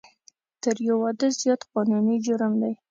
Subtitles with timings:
[0.63, 2.71] تر یو واده زیات قانوني جرم دی